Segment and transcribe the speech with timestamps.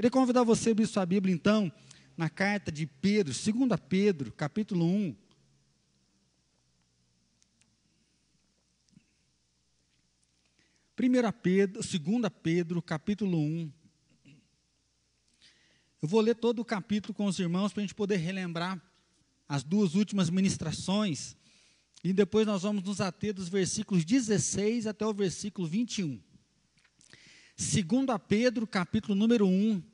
[0.00, 1.70] Queria convidar você a abrir sua Bíblia, então,
[2.16, 5.14] na carta de Pedro, 2 Pedro, capítulo 1.
[10.96, 13.70] Primeira Pedro, 2 Pedro, capítulo 1.
[16.00, 18.82] Eu vou ler todo o capítulo com os irmãos para a gente poder relembrar
[19.46, 21.36] as duas últimas ministrações.
[22.02, 26.18] E depois nós vamos nos ater dos versículos 16 até o versículo 21.
[27.54, 29.89] Segundo a Pedro, capítulo número 1.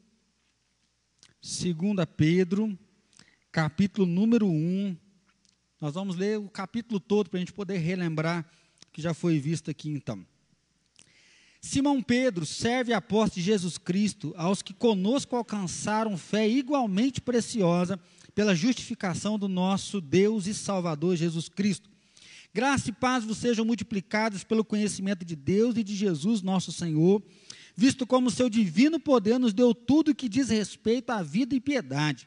[1.47, 2.77] Segundo a Pedro,
[3.53, 4.97] capítulo número 1.
[5.81, 8.45] Nós vamos ler o capítulo todo para a gente poder relembrar
[8.93, 10.27] que já foi visto aqui então.
[11.61, 17.97] Simão Pedro serve a apóstolo de Jesus Cristo aos que conosco alcançaram fé igualmente preciosa
[18.35, 21.89] pela justificação do nosso Deus e Salvador Jesus Cristo.
[22.53, 27.23] Graça e paz vos sejam multiplicadas pelo conhecimento de Deus e de Jesus nosso Senhor,
[27.77, 32.27] visto como seu divino poder nos deu tudo que diz respeito à vida e piedade,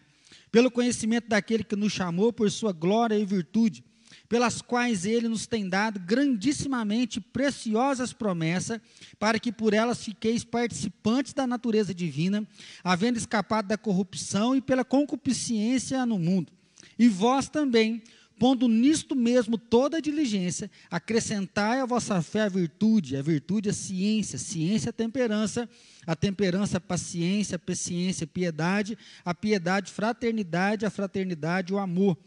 [0.52, 3.83] pelo conhecimento daquele que nos chamou por sua glória e virtude
[4.30, 8.80] pelas quais ele nos tem dado grandissimamente preciosas promessas,
[9.17, 12.47] para que por elas fiqueis participantes da natureza divina,
[12.84, 16.52] havendo escapado da corrupção e pela concupiscência no mundo.
[16.97, 18.03] E vós também,
[18.39, 23.73] pondo nisto mesmo toda a diligência, acrescentai a vossa fé a virtude, a virtude a
[23.73, 25.69] ciência, ciência a temperança,
[26.07, 32.17] a temperança a paciência, a paciência a piedade, a piedade fraternidade, a fraternidade o amor.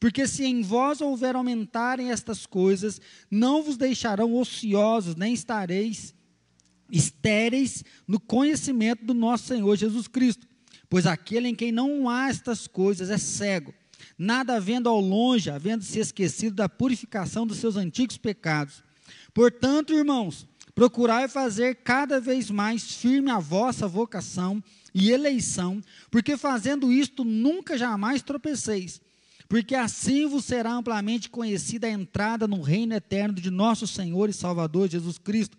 [0.00, 6.14] Porque se em vós houver aumentarem estas coisas, não vos deixarão ociosos, nem estareis
[6.90, 10.46] estéreis no conhecimento do nosso Senhor Jesus Cristo.
[10.88, 13.74] Pois aquele em quem não há estas coisas é cego,
[14.18, 18.82] nada havendo ao longe, havendo se esquecido da purificação dos seus antigos pecados.
[19.32, 25.80] Portanto, irmãos, procurai fazer cada vez mais firme a vossa vocação e eleição,
[26.10, 29.00] porque fazendo isto nunca jamais tropeceis
[29.48, 34.34] porque assim vos será amplamente conhecida a entrada no reino eterno de nosso Senhor e
[34.34, 35.56] Salvador Jesus Cristo.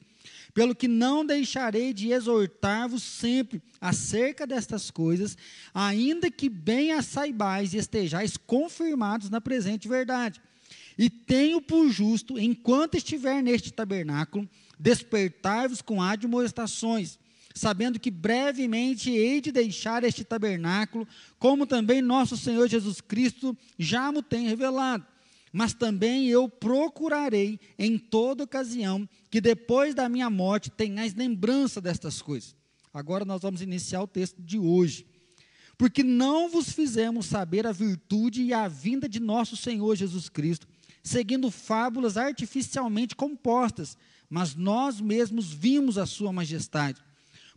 [0.54, 5.38] Pelo que não deixarei de exortar-vos sempre acerca destas coisas,
[5.74, 10.42] ainda que bem as saibais e estejais confirmados na presente verdade.
[10.98, 17.18] E tenho por justo, enquanto estiver neste tabernáculo, despertar-vos com admoestações
[17.54, 24.12] sabendo que brevemente hei de deixar este tabernáculo, como também nosso Senhor Jesus Cristo já
[24.12, 25.06] me tem revelado.
[25.52, 32.22] Mas também eu procurarei em toda ocasião que depois da minha morte tenhais lembrança destas
[32.22, 32.56] coisas.
[32.94, 35.06] Agora nós vamos iniciar o texto de hoje.
[35.78, 40.68] Porque não vos fizemos saber a virtude e a vinda de nosso Senhor Jesus Cristo,
[41.02, 43.98] seguindo fábulas artificialmente compostas,
[44.30, 47.02] mas nós mesmos vimos a sua majestade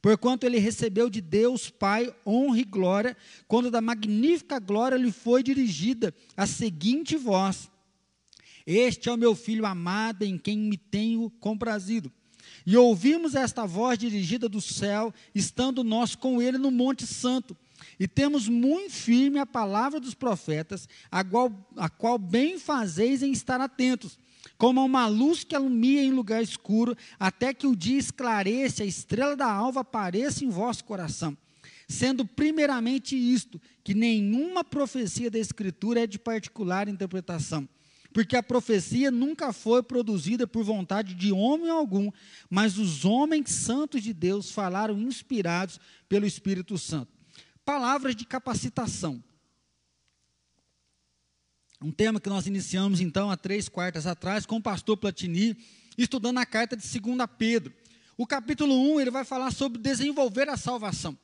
[0.03, 3.17] porquanto ele recebeu de Deus Pai honra e glória,
[3.47, 7.71] quando da magnífica glória lhe foi dirigida a seguinte voz:
[8.67, 12.13] Este é o meu filho amado, em quem me tenho comprazido.
[12.67, 17.57] E ouvimos esta voz dirigida do céu, estando nós com ele no Monte Santo.
[17.99, 23.33] E temos muito firme a palavra dos profetas, a qual, a qual bem fazeis em
[23.33, 24.19] estar atentos
[24.63, 29.35] como uma luz que alumia em lugar escuro, até que o dia esclareça, a estrela
[29.35, 31.37] da alva apareça em vosso coração.
[31.89, 37.69] Sendo primeiramente isto, que nenhuma profecia da Escritura é de particular interpretação,
[38.13, 42.11] porque a profecia nunca foi produzida por vontade de homem algum,
[42.49, 47.13] mas os homens santos de Deus falaram inspirados pelo Espírito Santo.
[47.65, 49.23] Palavras de capacitação
[51.83, 55.57] um tema que nós iniciamos então há três quartas atrás com o pastor Platini,
[55.99, 57.75] estudando a carta de 2 Pedro.
[58.17, 61.19] O capítulo 1 ele vai falar sobre desenvolver a salvação.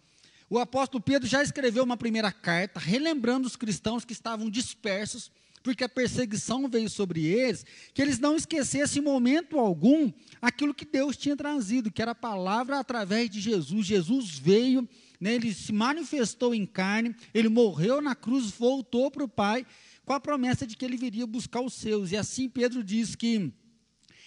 [0.51, 5.31] O apóstolo Pedro já escreveu uma primeira carta, relembrando os cristãos que estavam dispersos,
[5.69, 7.63] porque a perseguição veio sobre eles,
[7.93, 12.15] que eles não esquecessem em momento algum aquilo que Deus tinha trazido, que era a
[12.15, 13.87] palavra através de Jesus.
[13.87, 14.89] Jesus veio,
[15.21, 19.67] né, ele se manifestou em carne, ele morreu na cruz, voltou para o Pai
[20.07, 22.13] com a promessa de que ele viria buscar os seus.
[22.13, 23.53] E assim Pedro diz que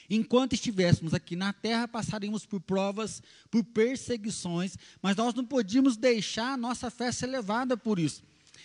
[0.07, 6.53] enquanto estivéssemos aqui na terra, passaríamos por provas, por perseguições, mas nós não podíamos deixar
[6.53, 8.21] a nossa fé ser levada por isso.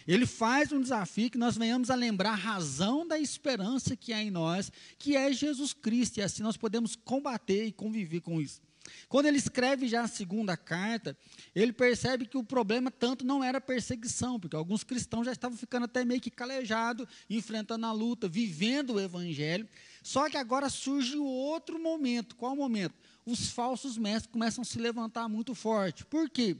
[0.06, 4.23] Ele faz um desafio que nós venhamos a lembrar a razão da esperança que há
[4.23, 8.61] em nós, que é Jesus Cristo, e assim nós podemos combater e conviver com isso.
[9.08, 11.17] Quando ele escreve já a segunda carta,
[11.55, 15.85] ele percebe que o problema tanto não era perseguição, porque alguns cristãos já estavam ficando
[15.85, 19.69] até meio que calejados, enfrentando a luta, vivendo o evangelho.
[20.02, 22.37] Só que agora surge outro momento.
[22.37, 22.94] Qual momento?
[23.25, 26.05] Os falsos mestres começam a se levantar muito forte.
[26.05, 26.56] Por quê?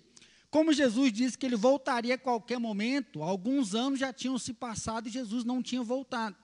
[0.56, 5.06] Como Jesus disse que ele voltaria a qualquer momento, alguns anos já tinham se passado
[5.06, 6.34] e Jesus não tinha voltado.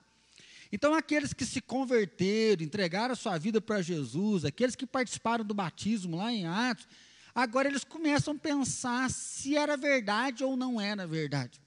[0.71, 5.55] Então, aqueles que se converteram, entregaram a sua vida para Jesus, aqueles que participaram do
[5.55, 6.87] batismo lá em Atos,
[7.33, 11.59] agora eles começam a pensar se era verdade ou não era verdade.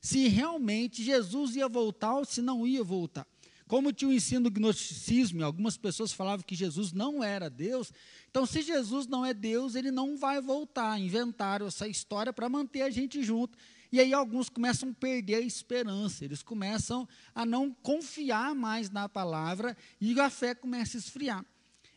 [0.00, 3.26] Se realmente Jesus ia voltar ou se não ia voltar.
[3.72, 7.90] Como tinha o ensino do gnosticismo, algumas pessoas falavam que Jesus não era Deus,
[8.30, 11.00] então se Jesus não é Deus, ele não vai voltar.
[11.00, 13.56] Inventaram essa história para manter a gente junto.
[13.90, 19.08] E aí alguns começam a perder a esperança, eles começam a não confiar mais na
[19.08, 21.42] palavra e a fé começa a esfriar.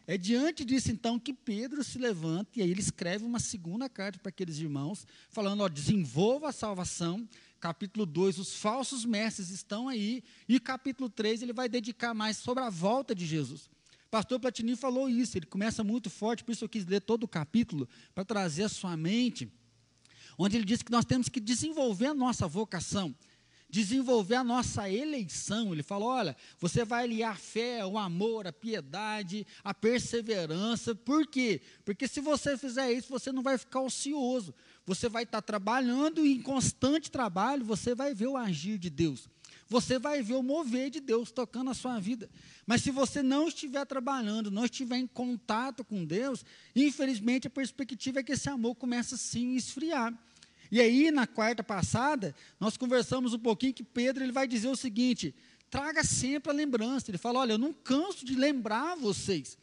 [0.07, 4.18] É diante disso, então, que Pedro se levanta e aí ele escreve uma segunda carta
[4.19, 7.28] para aqueles irmãos, falando: ó, desenvolva a salvação.
[7.60, 10.24] Capítulo 2, os falsos mestres estão aí.
[10.48, 13.69] E capítulo 3, ele vai dedicar mais sobre a volta de Jesus.
[14.12, 17.28] Pastor Platini falou isso, ele começa muito forte, por isso eu quis ler todo o
[17.28, 19.52] capítulo, para trazer a sua mente
[20.38, 23.16] onde ele diz que nós temos que desenvolver a nossa vocação,
[23.69, 25.72] desenvolver a nossa eleição.
[25.74, 30.94] Ele falou: olha, você vai aliar a fé, o amor, a piedade, a perseverança.
[30.94, 31.62] Por quê?
[31.84, 34.54] Porque se você fizer isso, você não vai ficar ocioso.
[34.86, 39.28] Você vai estar trabalhando e em constante trabalho você vai ver o agir de Deus.
[39.68, 42.30] Você vai ver o mover de Deus tocando a sua vida.
[42.68, 46.46] Mas se você não estiver trabalhando, não estiver em contato com Deus,
[46.76, 50.14] infelizmente a perspectiva é que esse amor começa sim a esfriar.
[50.72, 54.76] E aí, na quarta passada, nós conversamos um pouquinho que Pedro ele vai dizer o
[54.76, 55.34] seguinte:
[55.70, 57.10] traga sempre a lembrança.
[57.10, 59.58] Ele fala: olha, eu não canso de lembrar vocês.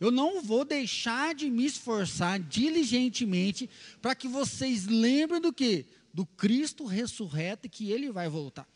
[0.00, 3.68] Eu não vou deixar de me esforçar diligentemente
[4.00, 5.86] para que vocês lembrem do que?
[6.14, 8.66] Do Cristo ressurreto e que ele vai voltar.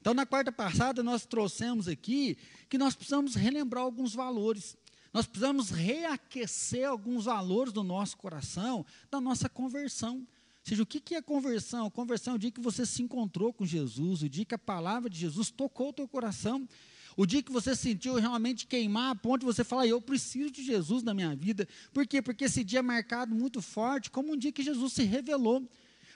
[0.00, 2.36] Então, na quarta passada, nós trouxemos aqui
[2.68, 4.76] que nós precisamos relembrar alguns valores.
[5.12, 10.16] Nós precisamos reaquecer alguns valores do nosso coração, da nossa conversão.
[10.16, 10.26] Ou
[10.64, 11.90] seja, o que é conversão?
[11.90, 15.10] Conversão é o dia que você se encontrou com Jesus, o dia que a palavra
[15.10, 16.68] de Jesus tocou o teu coração,
[17.16, 20.64] o dia que você sentiu realmente queimar a ponto de você falar, eu preciso de
[20.64, 21.68] Jesus na minha vida.
[21.92, 22.22] Por quê?
[22.22, 25.68] Porque esse dia é marcado muito forte como um dia que Jesus se revelou.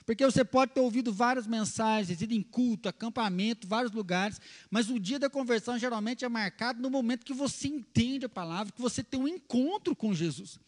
[0.05, 4.39] Porque você pode ter ouvido várias mensagens, ido em culto, acampamento, vários lugares,
[4.71, 8.71] mas o dia da conversão geralmente é marcado no momento que você entende a palavra,
[8.71, 10.59] que você tem um encontro com Jesus.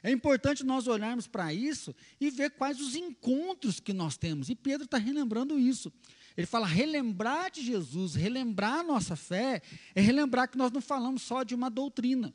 [0.00, 4.48] É importante nós olharmos para isso e ver quais os encontros que nós temos.
[4.48, 5.92] E Pedro está relembrando isso.
[6.36, 9.62] Ele fala: relembrar de Jesus, relembrar a nossa fé,
[9.94, 12.34] é relembrar que nós não falamos só de uma doutrina.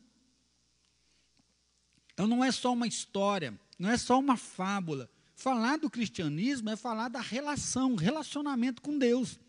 [2.14, 5.10] Então não é só uma história, não é só uma fábula.
[5.36, 9.40] Falar do cristianismo é falar da relação, relacionamento com Deus.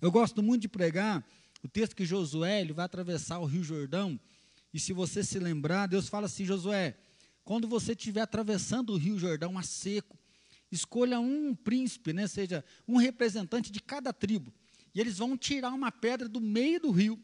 [0.00, 1.24] Eu gosto muito de pregar
[1.62, 4.18] o texto que Josué ele vai atravessar o Rio Jordão.
[4.72, 6.96] E se você se lembrar, Deus fala assim: Josué,
[7.44, 10.16] quando você estiver atravessando o Rio Jordão a seco,
[10.72, 14.52] escolha um príncipe, né, seja um representante de cada tribo.
[14.94, 17.18] E eles vão tirar uma pedra do meio do rio.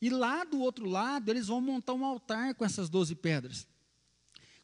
[0.00, 3.66] E lá do outro lado, eles vão montar um altar com essas doze pedras.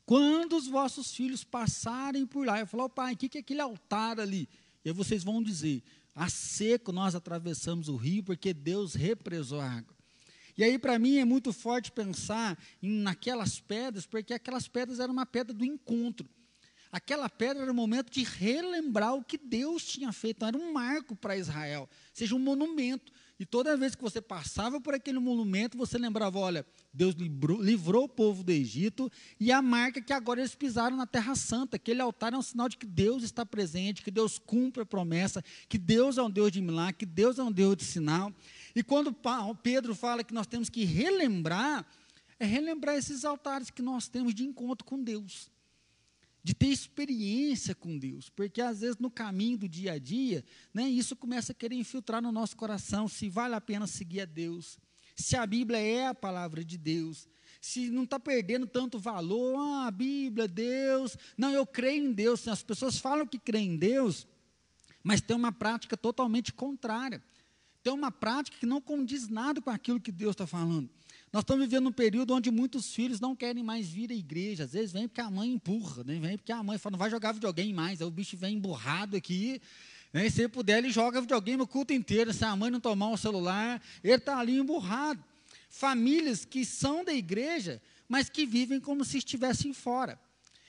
[0.05, 3.61] Quando os vossos filhos passarem por lá, eu falo, oh, pai, o que, é aquele
[3.61, 4.49] altar ali?
[4.85, 5.83] E aí vocês vão dizer,
[6.15, 9.95] a seco nós atravessamos o rio porque Deus represou a água.
[10.57, 15.13] E aí, para mim, é muito forte pensar em, naquelas pedras, porque aquelas pedras eram
[15.13, 16.29] uma pedra do encontro.
[16.91, 21.15] Aquela pedra era o momento de relembrar o que Deus tinha feito, era um marco
[21.15, 23.13] para Israel, seja um monumento.
[23.39, 28.05] E toda vez que você passava por aquele monumento, você lembrava: olha, Deus livrou, livrou,
[28.05, 31.77] o povo do Egito, e a marca que agora eles pisaram na Terra Santa.
[31.77, 35.45] Aquele altar é um sinal de que Deus está presente, que Deus cumpre a promessa,
[35.69, 38.33] que Deus é um Deus de milagre, que Deus é um Deus de sinal.
[38.75, 39.15] E quando
[39.63, 41.87] Pedro fala que nós temos que relembrar,
[42.41, 45.51] é relembrar esses altares que nós temos de encontro com Deus,
[46.49, 50.89] de ter experiência com Deus, porque às vezes no caminho do dia a dia, né,
[50.89, 54.79] isso começa a querer infiltrar no nosso coração se vale a pena seguir a Deus,
[55.15, 57.29] se a Bíblia é a palavra de Deus,
[57.61, 62.49] se não está perdendo tanto valor, ah, a Bíblia, Deus, não, eu creio em Deus,
[62.49, 64.27] as pessoas falam que creem em Deus,
[65.05, 67.23] mas tem uma prática totalmente contrária
[67.83, 70.91] tem uma prática que não condiz nada com aquilo que Deus está falando.
[71.33, 74.65] Nós estamos vivendo um período onde muitos filhos não querem mais vir à igreja.
[74.65, 76.19] Às vezes vem porque a mãe empurra, né?
[76.19, 78.01] vem porque a mãe fala, não vai jogar videogame mais.
[78.01, 79.61] Aí o bicho vem emburrado aqui.
[80.13, 80.31] Né?
[80.31, 82.33] Se ele puder, ele joga videogame o culto inteiro.
[82.33, 85.23] Se a mãe não tomar o celular, ele está ali emburrado.
[85.69, 90.19] Famílias que são da igreja, mas que vivem como se estivessem fora.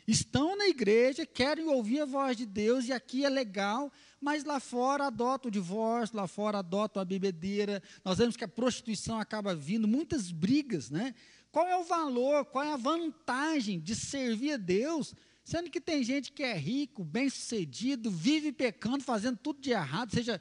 [0.06, 4.60] Estão na igreja, querem ouvir a voz de Deus, e aqui é legal, mas lá
[4.60, 7.82] fora adota o divórcio, lá fora adota a bebedeira.
[8.04, 11.16] Nós vemos que a prostituição acaba vindo, muitas brigas, né?
[11.52, 15.16] Qual é o valor, qual é a vantagem de servir a Deus
[15.50, 20.40] Sendo que tem gente que é rico, bem-sucedido, vive pecando, fazendo tudo de errado, seja,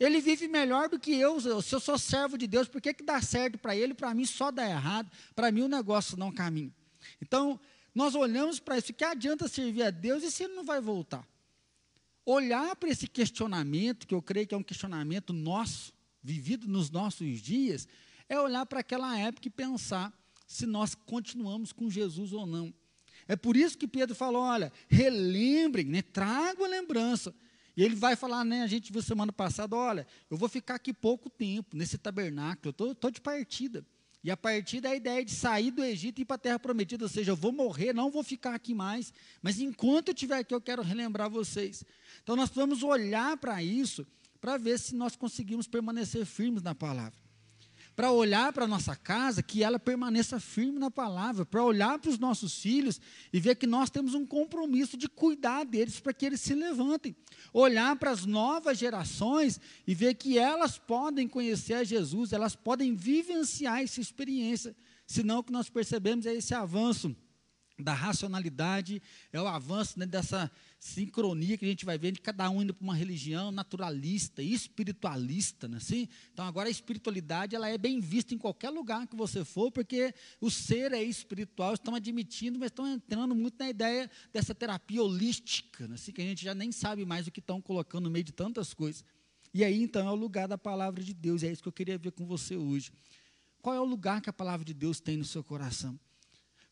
[0.00, 3.04] ele vive melhor do que eu, se eu sou servo de Deus, por que, que
[3.04, 6.72] dá certo para ele, para mim só dá errado, para mim o negócio não caminha.
[7.20, 7.60] Então,
[7.94, 11.28] nós olhamos para isso, que adianta servir a Deus e se ele não vai voltar?
[12.26, 17.40] Olhar para esse questionamento, que eu creio que é um questionamento nosso, vivido nos nossos
[17.40, 17.86] dias,
[18.28, 20.12] é olhar para aquela época e pensar
[20.46, 22.74] se nós continuamos com Jesus ou não.
[23.28, 26.02] É por isso que Pedro falou: olha, relembrem, né,
[26.64, 27.34] a lembrança.
[27.76, 28.62] E ele vai falar, né?
[28.62, 32.92] A gente viu semana passada: olha, eu vou ficar aqui pouco tempo nesse tabernáculo, eu
[32.92, 33.86] estou de partida.
[34.26, 36.58] E a partida é a ideia de sair do Egito e ir para a terra
[36.58, 40.38] prometida, ou seja, eu vou morrer, não vou ficar aqui mais, mas enquanto eu estiver
[40.38, 41.84] aqui, eu quero relembrar vocês.
[42.24, 44.04] Então nós vamos olhar para isso,
[44.40, 47.25] para ver se nós conseguimos permanecer firmes na palavra
[47.96, 52.10] para olhar para a nossa casa, que ela permaneça firme na palavra, para olhar para
[52.10, 53.00] os nossos filhos
[53.32, 57.16] e ver que nós temos um compromisso de cuidar deles para que eles se levantem.
[57.54, 62.94] Olhar para as novas gerações e ver que elas podem conhecer a Jesus, elas podem
[62.94, 64.76] vivenciar essa experiência.
[65.06, 67.16] Senão o que nós percebemos é esse avanço
[67.78, 69.02] da racionalidade,
[69.32, 72.72] é o avanço né, dessa sincronia que a gente vai ver de cada um indo
[72.72, 76.08] para uma religião naturalista, espiritualista, né, assim?
[76.32, 80.14] Então agora a espiritualidade ela é bem vista em qualquer lugar que você for, porque
[80.40, 85.86] o ser é espiritual, estão admitindo, mas estão entrando muito na ideia dessa terapia holística,
[85.86, 88.24] né, assim, que a gente já nem sabe mais o que estão colocando no meio
[88.24, 89.04] de tantas coisas.
[89.52, 91.72] E aí então é o lugar da palavra de Deus, e é isso que eu
[91.72, 92.90] queria ver com você hoje.
[93.60, 95.98] Qual é o lugar que a palavra de Deus tem no seu coração?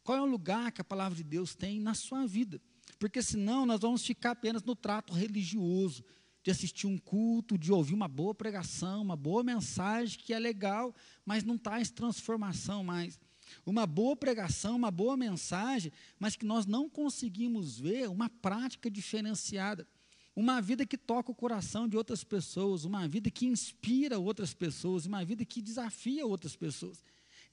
[0.05, 2.61] Qual é o lugar que a palavra de Deus tem na sua vida?
[2.99, 6.05] Porque senão nós vamos ficar apenas no trato religioso,
[6.43, 10.95] de assistir um culto, de ouvir uma boa pregação, uma boa mensagem que é legal,
[11.25, 13.19] mas não traz transformação mais.
[13.65, 19.89] Uma boa pregação, uma boa mensagem, mas que nós não conseguimos ver uma prática diferenciada.
[20.37, 25.07] Uma vida que toca o coração de outras pessoas, uma vida que inspira outras pessoas,
[25.07, 27.03] uma vida que desafia outras pessoas.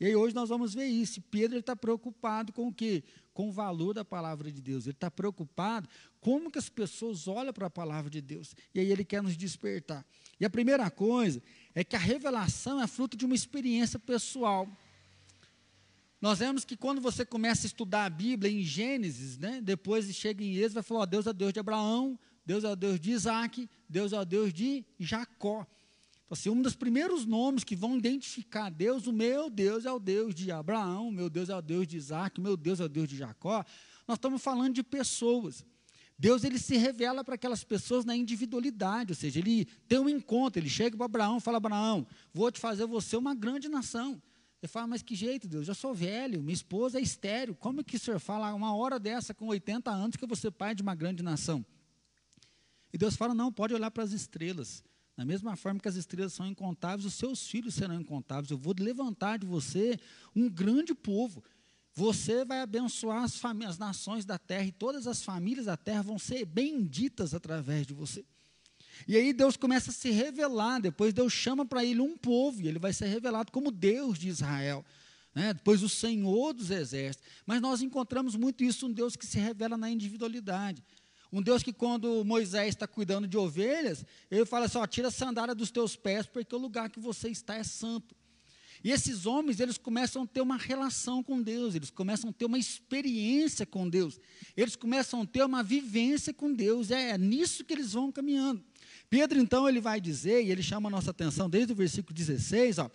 [0.01, 1.21] E aí hoje nós vamos ver isso.
[1.21, 3.03] Pedro está preocupado com o quê?
[3.35, 4.87] Com o valor da palavra de Deus.
[4.87, 5.87] Ele está preocupado
[6.19, 8.55] como que as pessoas olham para a palavra de Deus.
[8.73, 10.03] E aí ele quer nos despertar.
[10.39, 11.39] E a primeira coisa
[11.75, 14.67] é que a revelação é fruto de uma experiência pessoal.
[16.19, 20.43] Nós vemos que quando você começa a estudar a Bíblia em Gênesis, né, depois chega
[20.43, 24.13] em Êxodo, falar, ó, Deus é Deus de Abraão, Deus é Deus de Isaac, Deus
[24.13, 25.67] é Deus de Jacó.
[26.31, 30.33] Assim, um dos primeiros nomes que vão identificar Deus, o meu Deus é o Deus
[30.33, 32.89] de Abraão, o meu Deus é o Deus de Isaac, o meu Deus é o
[32.89, 33.65] Deus de Jacó.
[34.07, 35.65] Nós estamos falando de pessoas.
[36.17, 40.61] Deus ele se revela para aquelas pessoas na individualidade, ou seja, ele tem um encontro,
[40.61, 44.21] ele chega para Abraão fala: Abraão, vou te fazer você uma grande nação.
[44.61, 45.67] Ele fala, mas que jeito, Deus?
[45.67, 47.55] Eu sou velho, minha esposa é estéreo.
[47.55, 50.37] Como é que o senhor fala uma hora dessa, com 80 anos, que eu vou
[50.37, 51.65] ser pai de uma grande nação?
[52.93, 54.81] E Deus fala: não, pode olhar para as estrelas.
[55.15, 58.49] Da mesma forma que as estrelas são incontáveis, os seus filhos serão incontáveis.
[58.49, 59.99] Eu vou levantar de você
[60.35, 61.43] um grande povo.
[61.93, 66.17] Você vai abençoar as, as nações da terra e todas as famílias da terra vão
[66.17, 68.25] ser benditas através de você.
[69.07, 70.79] E aí Deus começa a se revelar.
[70.79, 74.29] Depois Deus chama para ele um povo e ele vai ser revelado como Deus de
[74.29, 74.85] Israel.
[75.35, 75.53] Né?
[75.53, 77.27] Depois o Senhor dos exércitos.
[77.45, 80.83] Mas nós encontramos muito isso, um Deus que se revela na individualidade.
[81.31, 85.11] Um Deus que, quando Moisés está cuidando de ovelhas, ele fala assim: ó, tira a
[85.11, 88.15] sandália dos teus pés, porque o lugar que você está é santo.
[88.83, 92.45] E esses homens, eles começam a ter uma relação com Deus, eles começam a ter
[92.45, 94.19] uma experiência com Deus,
[94.57, 98.63] eles começam a ter uma vivência com Deus, é, é nisso que eles vão caminhando.
[99.07, 102.79] Pedro, então, ele vai dizer, e ele chama a nossa atenção desde o versículo 16,
[102.79, 102.89] ó,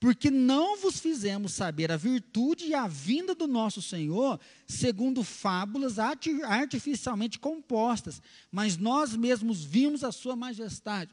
[0.00, 5.98] porque não vos fizemos saber a virtude e a vinda do nosso Senhor segundo fábulas
[5.98, 11.10] artificialmente compostas, mas nós mesmos vimos a sua majestade.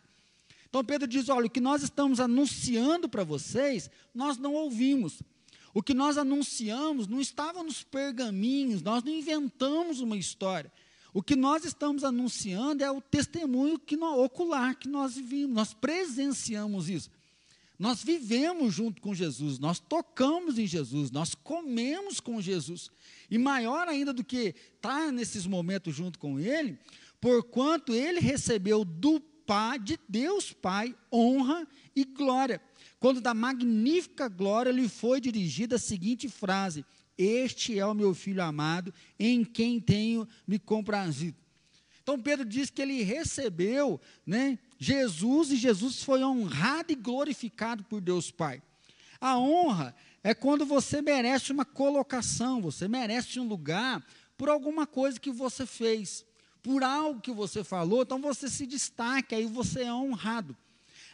[0.70, 5.22] Então Pedro diz: olha, o que nós estamos anunciando para vocês, nós não ouvimos.
[5.74, 10.72] O que nós anunciamos não estava nos pergaminhos, nós não inventamos uma história.
[11.14, 16.90] O que nós estamos anunciando é o testemunho que ocular que nós vimos, nós presenciamos
[16.90, 17.10] isso.
[17.78, 22.90] Nós vivemos junto com Jesus, nós tocamos em Jesus, nós comemos com Jesus.
[23.30, 26.80] E maior ainda do que estar nesses momentos junto com Ele,
[27.20, 32.62] porquanto Ele recebeu do Pai, de Deus Pai, honra e glória.
[33.00, 36.86] Quando da magnífica glória lhe foi dirigida a seguinte frase:
[37.18, 41.45] Este é o meu filho amado, em quem tenho me comprazido.
[42.06, 48.00] Então Pedro diz que ele recebeu, né, Jesus e Jesus foi honrado e glorificado por
[48.00, 48.62] Deus Pai.
[49.20, 54.06] A honra é quando você merece uma colocação, você merece um lugar
[54.38, 56.24] por alguma coisa que você fez,
[56.62, 60.56] por algo que você falou, então você se destaca, aí você é honrado.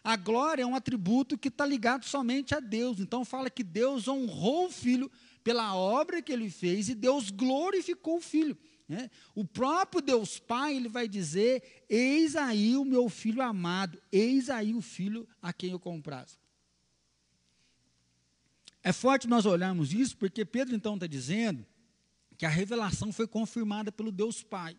[0.03, 2.99] A glória é um atributo que está ligado somente a Deus.
[2.99, 5.09] Então fala que Deus honrou o filho
[5.41, 8.57] pela obra que ele fez e Deus glorificou o filho.
[8.87, 9.09] Né?
[9.33, 14.73] O próprio Deus Pai, ele vai dizer: Eis aí o meu filho amado, eis aí
[14.73, 16.37] o filho a quem eu comprazo.
[18.83, 21.65] É forte nós olharmos isso, porque Pedro então está dizendo
[22.37, 24.75] que a revelação foi confirmada pelo Deus Pai.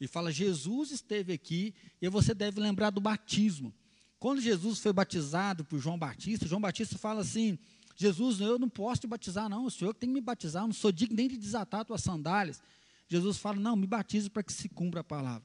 [0.00, 3.72] E fala: Jesus esteve aqui, e você deve lembrar do batismo.
[4.18, 7.58] Quando Jesus foi batizado por João Batista, João Batista fala assim:
[7.96, 10.74] Jesus, eu não posso te batizar, não, o Senhor tem que me batizar, eu não
[10.74, 12.60] sou digno nem de desatar tuas sandálias.
[13.12, 15.42] Jesus fala: Não, me batize para que se cumpra a palavra.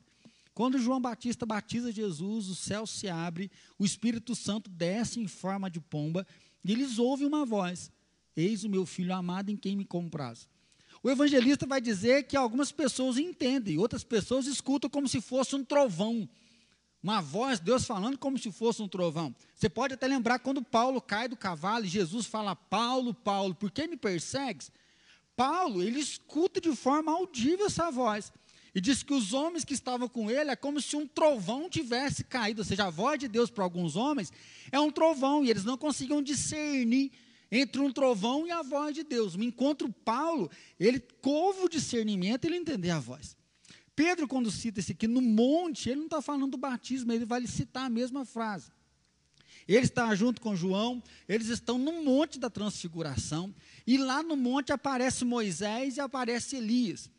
[0.53, 5.69] Quando João Batista batiza Jesus, o céu se abre, o Espírito Santo desce em forma
[5.69, 6.25] de pomba,
[6.63, 7.91] e eles ouvem uma voz:
[8.35, 10.47] Eis o meu filho amado em quem me compraz.
[11.03, 15.63] O evangelista vai dizer que algumas pessoas entendem, outras pessoas escutam como se fosse um
[15.63, 16.27] trovão.
[17.03, 19.35] Uma voz, Deus falando como se fosse um trovão.
[19.53, 23.69] Você pode até lembrar quando Paulo cai do cavalo e Jesus fala: Paulo, Paulo, por
[23.69, 24.71] que me persegues?
[25.37, 28.33] Paulo, ele escuta de forma audível essa voz.
[28.73, 32.23] E diz que os homens que estavam com ele é como se um trovão tivesse
[32.23, 32.61] caído.
[32.61, 34.33] Ou seja, a voz de Deus para alguns homens
[34.71, 35.45] é um trovão.
[35.45, 37.11] E eles não conseguiam discernir
[37.51, 39.35] entre um trovão e a voz de Deus.
[39.35, 43.37] Encontro Paulo, ele couve o discernimento ele entender a voz.
[43.95, 47.45] Pedro, quando cita esse aqui no monte, ele não está falando do batismo, ele vai
[47.47, 48.71] citar a mesma frase.
[49.67, 53.53] Ele está junto com João, eles estão no monte da transfiguração,
[53.85, 57.09] e lá no monte aparece Moisés e aparece Elias.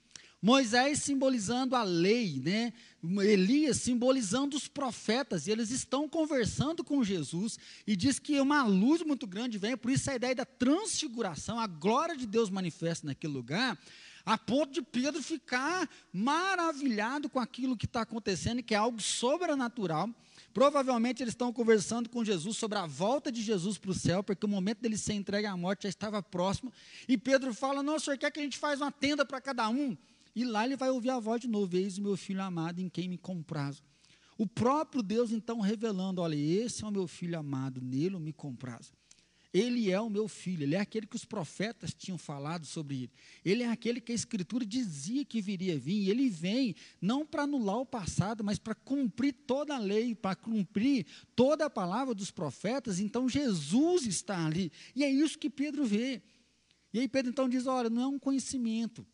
[0.40, 2.73] Moisés simbolizando a lei, né?
[3.02, 9.02] Elias simbolizando os profetas, e eles estão conversando com Jesus, e diz que uma luz
[9.02, 13.33] muito grande vem, por isso a ideia da transfiguração, a glória de Deus manifesta naquele
[13.33, 13.76] lugar,
[14.25, 20.09] a ponto de Pedro ficar maravilhado com aquilo que está acontecendo, que é algo sobrenatural.
[20.52, 24.44] Provavelmente eles estão conversando com Jesus sobre a volta de Jesus para o céu, porque
[24.44, 26.73] o momento dele ser entregue à morte já estava próximo.
[27.07, 29.68] E Pedro fala: Não, o senhor quer que a gente faça uma tenda para cada
[29.68, 29.96] um?
[30.35, 32.88] E lá ele vai ouvir a voz de novo: Eis o meu filho amado em
[32.88, 33.83] quem me comprazo.
[34.37, 38.33] O próprio Deus então revelando: Olha, esse é o meu filho amado, nele eu me
[38.33, 38.92] comprazo.
[39.59, 43.11] Ele é o meu filho, ele é aquele que os profetas tinham falado sobre ele.
[43.44, 46.09] Ele é aquele que a Escritura dizia que viria vir.
[46.09, 51.07] Ele vem não para anular o passado, mas para cumprir toda a lei, para cumprir
[51.35, 53.01] toda a palavra dos profetas.
[53.01, 54.71] Então Jesus está ali.
[54.94, 56.23] E é isso que Pedro vê.
[56.92, 59.05] E aí Pedro então diz: olha, não é um conhecimento.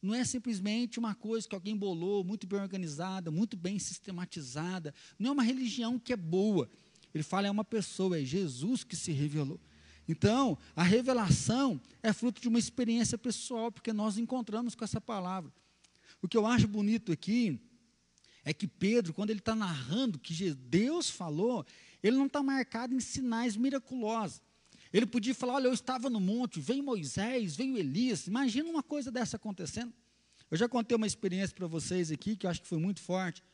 [0.00, 4.94] Não é simplesmente uma coisa que alguém bolou, muito bem organizada, muito bem sistematizada.
[5.18, 6.70] Não é uma religião que é boa.
[7.12, 9.60] Ele fala, é uma pessoa, é Jesus que se revelou.
[10.10, 15.52] Então, a revelação é fruto de uma experiência pessoal, porque nós encontramos com essa palavra.
[16.20, 17.60] O que eu acho bonito aqui
[18.44, 21.64] é que Pedro, quando ele está narrando que Deus falou,
[22.02, 24.42] ele não está marcado em sinais miraculosos.
[24.92, 28.26] Ele podia falar: olha, eu estava no monte, veio Moisés, veio Elias.
[28.26, 29.92] Imagina uma coisa dessa acontecendo.
[30.50, 33.44] Eu já contei uma experiência para vocês aqui, que eu acho que foi muito forte.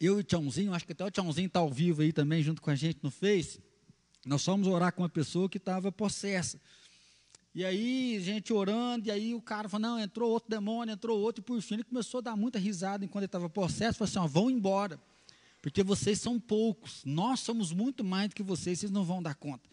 [0.00, 2.62] Eu e o Tchãozinho, acho que até o Tchãozinho está ao vivo aí também, junto
[2.62, 3.65] com a gente no Face.
[4.26, 6.60] Nós fomos orar com uma pessoa que estava possessa.
[7.54, 11.40] E aí, gente orando, e aí o cara falou, não, entrou outro demônio, entrou outro,
[11.40, 14.18] e por fim ele começou a dar muita risada enquanto ele estava possesso, falou assim,
[14.18, 15.00] ó, vão embora,
[15.62, 19.36] porque vocês são poucos, nós somos muito mais do que vocês, vocês não vão dar
[19.36, 19.66] conta.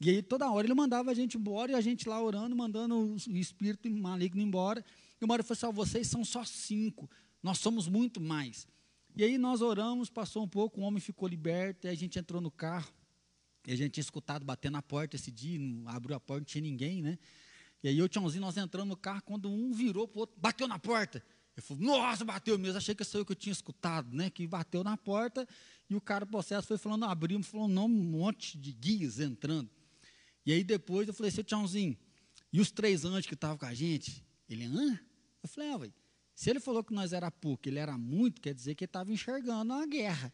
[0.00, 2.96] E aí toda hora ele mandava a gente embora, e a gente lá orando, mandando
[2.96, 4.84] o espírito maligno embora,
[5.20, 7.08] e uma hora ele falou assim, ó, vocês são só cinco,
[7.40, 8.66] nós somos muito mais.
[9.14, 12.40] E aí nós oramos, passou um pouco, o homem ficou liberto, e a gente entrou
[12.40, 12.92] no carro,
[13.66, 16.44] e a gente tinha escutado bater na porta esse dia, não abriu a porta, não
[16.46, 17.18] tinha ninguém, né?
[17.82, 20.66] E aí eu, Tchãozinho, nós entramos no carro, quando um virou para o outro, bateu
[20.66, 21.22] na porta.
[21.56, 22.78] Eu falei, nossa, bateu mesmo.
[22.78, 24.28] Achei que isso eu que eu tinha escutado, né?
[24.30, 25.46] Que bateu na porta
[25.88, 29.70] e o cara processo foi falando, abrimos, falou um monte de guias entrando.
[30.44, 31.96] E aí depois eu falei, seu Tchãozinho,
[32.52, 34.24] e os três anjos que estavam com a gente?
[34.48, 34.98] Ele, hã?
[35.42, 35.94] Eu falei, ah, véio,
[36.34, 39.12] se ele falou que nós era pouco, ele era muito, quer dizer que ele estava
[39.12, 40.32] enxergando a guerra.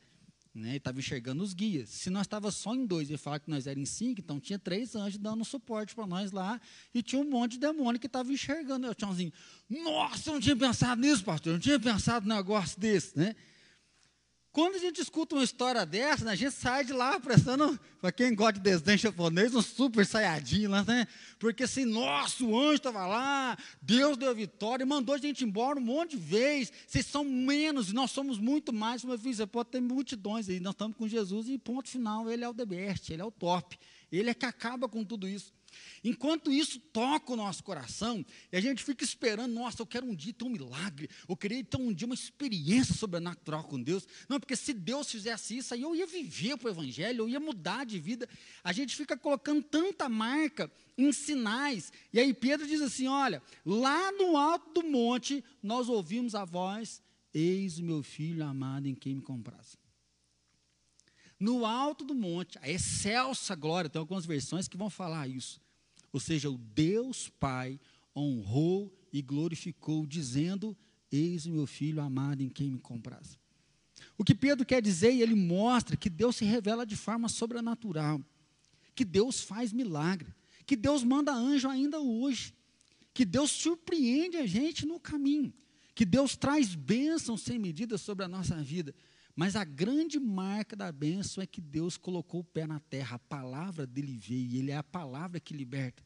[0.52, 1.90] Né, estava enxergando os guias.
[1.90, 4.58] Se nós estava só em dois e falar que nós éramos em cinco, então tinha
[4.58, 6.60] três anjos dando suporte para nós lá
[6.92, 8.84] e tinha um monte de demônio que estava enxergando.
[8.84, 9.32] Eu tinha assim,
[9.68, 13.36] nossa, eu não tinha pensado nisso, pastor, eu não tinha pensado num negócio desse, né?
[14.52, 18.10] Quando a gente escuta uma história dessa, né, a gente sai de lá prestando, para
[18.10, 21.06] quem gosta de desenho japonês, um super saiyajin lá, né?
[21.38, 25.78] Porque assim, nossa, o anjo estava lá, Deus deu a vitória, mandou a gente embora
[25.78, 29.46] um monte de vezes, vocês são menos, e nós somos muito mais, meu filho, você
[29.46, 32.66] pode ter multidões aí, nós estamos com Jesus e ponto final, ele é o the
[32.66, 33.78] best, ele é o top,
[34.10, 35.52] ele é que acaba com tudo isso.
[36.02, 40.14] Enquanto isso toca o nosso coração, e a gente fica esperando, nossa, eu quero um
[40.14, 44.06] dia ter um milagre, eu queria ter um dia uma experiência sobrenatural com Deus.
[44.28, 47.40] Não, porque se Deus fizesse isso, aí eu ia viver para o Evangelho, eu ia
[47.40, 48.28] mudar de vida.
[48.62, 51.92] A gente fica colocando tanta marca em sinais.
[52.12, 57.02] E aí Pedro diz assim: olha, lá no alto do monte, nós ouvimos a voz:
[57.32, 59.79] Eis o meu filho amado em quem me compraz.
[61.40, 65.58] No alto do monte, a excelsa glória, tem algumas versões que vão falar isso.
[66.12, 67.80] Ou seja, o Deus Pai
[68.14, 70.76] honrou e glorificou, dizendo:
[71.10, 73.38] Eis o meu filho amado em quem me compraz.
[74.18, 78.20] O que Pedro quer dizer, e ele mostra que Deus se revela de forma sobrenatural,
[78.94, 80.34] que Deus faz milagre,
[80.66, 82.54] que Deus manda anjo ainda hoje,
[83.14, 85.52] que Deus surpreende a gente no caminho,
[85.94, 88.94] que Deus traz bênçãos sem medida sobre a nossa vida.
[89.34, 93.18] Mas a grande marca da bênção é que Deus colocou o pé na terra, a
[93.18, 96.02] palavra dele veio, e ele é a palavra que liberta.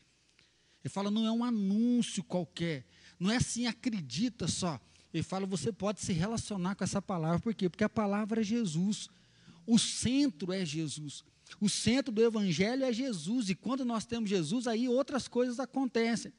[0.84, 2.84] Ele fala, não é um anúncio qualquer,
[3.18, 4.78] não é assim, acredita só.
[5.12, 7.68] Ele fala, você pode se relacionar com essa palavra, por quê?
[7.68, 9.08] Porque a palavra é Jesus,
[9.66, 11.24] o centro é Jesus,
[11.60, 16.32] o centro do evangelho é Jesus, e quando nós temos Jesus, aí outras coisas acontecem.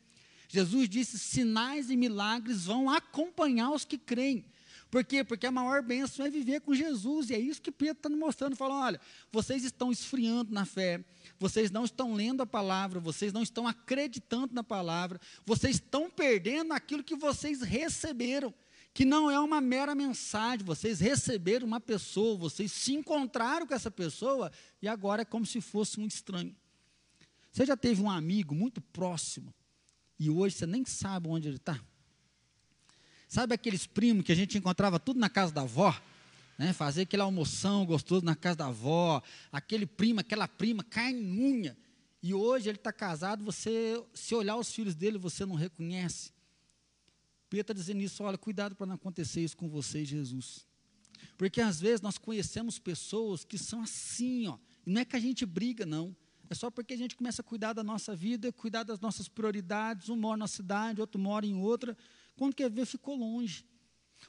[0.47, 4.45] Jesus disse: sinais e milagres vão acompanhar os que creem.
[4.89, 5.23] Por quê?
[5.23, 8.19] Porque a maior bênção é viver com Jesus, e é isso que Pedro está nos
[8.19, 11.03] mostrando, falando, olha, vocês estão esfriando na fé,
[11.39, 16.71] vocês não estão lendo a palavra, vocês não estão acreditando na palavra, vocês estão perdendo
[16.71, 18.53] aquilo que vocês receberam,
[18.93, 23.91] que não é uma mera mensagem, vocês receberam uma pessoa, vocês se encontraram com essa
[23.91, 26.55] pessoa, e agora é como se fosse um estranho.
[27.51, 29.53] Você já teve um amigo muito próximo,
[30.17, 31.81] e hoje você nem sabe onde ele está?
[33.35, 35.93] Sabe aqueles primos que a gente encontrava tudo na casa da avó?
[36.57, 39.21] Né, fazer aquele almoção gostoso na casa da avó,
[39.51, 41.77] aquele primo, aquela prima, carne unha.
[42.23, 46.31] E hoje ele está casado, você, se olhar os filhos dele, você não reconhece.
[47.49, 50.65] Pedro está dizendo isso, olha, cuidado para não acontecer isso com você, Jesus.
[51.37, 54.57] Porque às vezes nós conhecemos pessoas que são assim, ó.
[54.85, 56.15] E não é que a gente briga, não.
[56.49, 60.07] É só porque a gente começa a cuidar da nossa vida, cuidar das nossas prioridades.
[60.07, 61.97] Um mora na cidade, outro mora em outra.
[62.35, 63.65] Quando quer ver, ficou longe.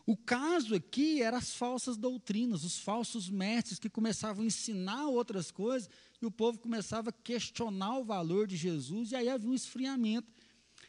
[0.04, 5.50] O caso aqui era as falsas doutrinas, os falsos mestres que começavam a ensinar outras
[5.50, 5.88] coisas
[6.20, 10.28] e o povo começava a questionar o valor de Jesus e aí havia um esfriamento.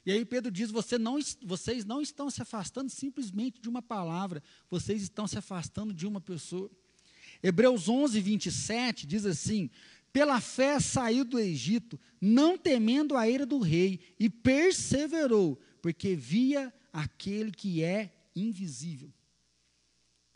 [0.06, 4.44] E aí Pedro diz: Você não, vocês não estão se afastando simplesmente de uma palavra,
[4.70, 6.70] vocês estão se afastando de uma pessoa.
[7.42, 9.70] Hebreus 11, 27 diz assim:
[10.14, 16.74] Pela fé saiu do Egito, não temendo a ira do rei, e perseverou, porque via
[16.92, 19.10] aquele que é invisível.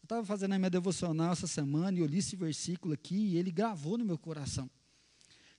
[0.02, 3.38] Eu estava fazendo a minha devocional essa semana e eu li esse versículo aqui e
[3.38, 4.70] ele gravou no meu coração.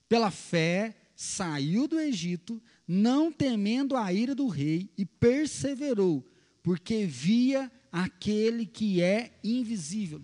[0.07, 6.27] Pela fé saiu do Egito, não temendo a ira do rei, e perseverou,
[6.61, 10.21] porque via aquele que é invisível.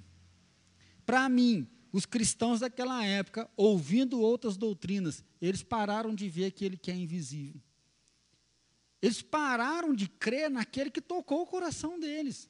[1.05, 6.91] Para mim, os cristãos daquela época, ouvindo outras doutrinas, eles pararam de ver aquele que
[6.91, 7.61] é invisível.
[9.01, 12.49] Eles pararam de crer naquele que tocou o coração deles.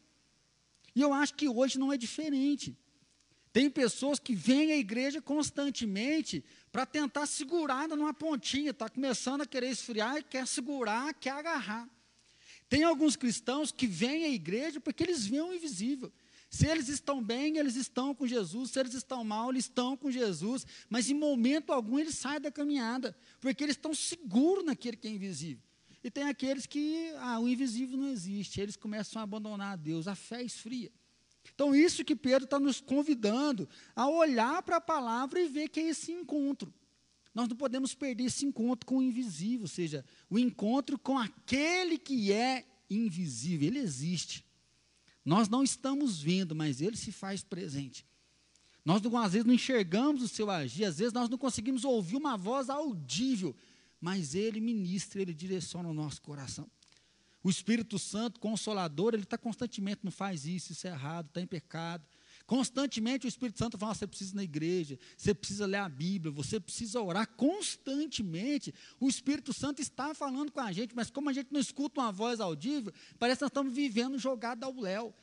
[0.95, 2.75] E eu acho que hoje não é diferente.
[3.51, 9.45] Tem pessoas que vêm à igreja constantemente para tentar segurar numa pontinha, está começando a
[9.45, 11.89] querer esfriar e quer segurar, quer agarrar.
[12.67, 16.11] Tem alguns cristãos que vêm à igreja porque eles veem o invisível.
[16.49, 18.71] Se eles estão bem, eles estão com Jesus.
[18.71, 20.65] Se eles estão mal, eles estão com Jesus.
[20.89, 25.11] Mas em momento algum eles saem da caminhada, porque eles estão seguros naquele que é
[25.11, 25.68] invisível.
[26.03, 30.07] E tem aqueles que, ah, o invisível não existe, eles começam a abandonar a Deus,
[30.07, 30.91] a fé esfria.
[31.53, 35.79] Então, isso que Pedro está nos convidando a olhar para a palavra e ver que
[35.79, 36.73] é esse encontro.
[37.33, 41.97] Nós não podemos perder esse encontro com o invisível, ou seja, o encontro com aquele
[41.97, 44.45] que é invisível, ele existe.
[45.23, 48.05] Nós não estamos vendo, mas ele se faz presente.
[48.83, 52.35] Nós, às vezes, não enxergamos o seu agir, às vezes, nós não conseguimos ouvir uma
[52.37, 53.55] voz audível,
[53.99, 56.69] mas Ele ministra, Ele direciona o nosso coração.
[57.41, 61.47] O Espírito Santo, consolador, ele está constantemente, não faz isso, isso é errado, está em
[61.47, 62.05] pecado.
[62.45, 66.31] Constantemente o Espírito Santo fala: você precisa ir na igreja, você precisa ler a Bíblia,
[66.31, 67.27] você precisa orar.
[67.37, 72.01] Constantemente o Espírito Santo está falando com a gente, mas como a gente não escuta
[72.01, 75.13] uma voz audível, parece que nós estamos vivendo jogado ao léu.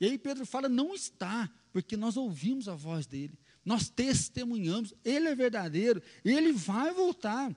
[0.00, 5.28] E aí Pedro fala: não está, porque nós ouvimos a voz dele, nós testemunhamos, ele
[5.28, 7.54] é verdadeiro, ele vai voltar.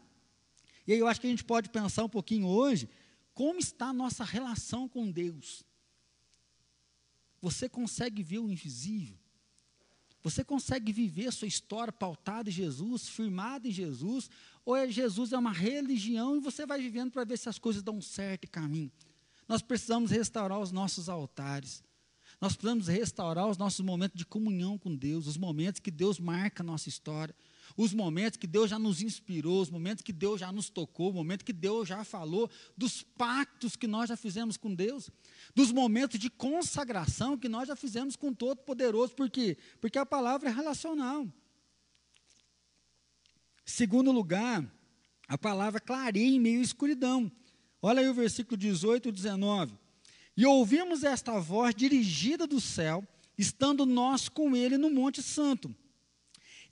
[0.86, 2.90] E aí eu acho que a gente pode pensar um pouquinho hoje
[3.34, 5.64] como está a nossa relação com Deus.
[7.42, 9.18] Você consegue ver o invisível?
[10.24, 14.30] Você consegue viver a sua história pautada em Jesus, firmada em Jesus,
[14.64, 17.84] ou é Jesus é uma religião e você vai vivendo para ver se as coisas
[17.84, 18.92] dão certo e caminho?
[19.48, 21.84] Nós precisamos restaurar os nossos altares.
[22.40, 26.64] Nós precisamos restaurar os nossos momentos de comunhão com Deus, os momentos que Deus marca
[26.64, 27.36] a nossa história,
[27.76, 31.14] os momentos que Deus já nos inspirou, os momentos que Deus já nos tocou, o
[31.14, 35.10] momento que Deus já falou, dos pactos que nós já fizemos com Deus,
[35.56, 39.58] dos momentos de consagração que nós já fizemos com Todo-Poderoso, por quê?
[39.82, 41.28] Porque a palavra é relacional.
[43.66, 44.64] Segundo lugar,
[45.28, 47.32] a palavra clareia em meio à escuridão.
[47.82, 49.78] Olha aí o versículo 18 e 19.
[50.36, 53.08] E ouvimos esta voz dirigida do céu,
[53.38, 55.74] estando nós com ele no Monte Santo.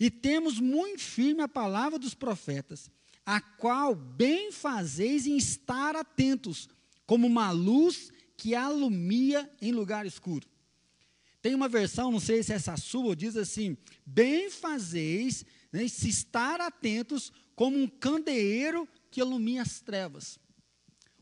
[0.01, 2.89] E temos muito firme a palavra dos profetas,
[3.23, 6.67] a qual bem fazeis em estar atentos,
[7.05, 10.49] como uma luz que alumia em lugar escuro.
[11.39, 16.09] Tem uma versão, não sei se é essa sua, diz assim: bem fazeis né, se
[16.09, 20.39] estar atentos como um candeeiro que alumia as trevas.